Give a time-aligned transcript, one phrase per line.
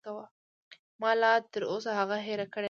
[1.01, 2.59] ما لاتر اوسه هغه هېره کړې نه ده.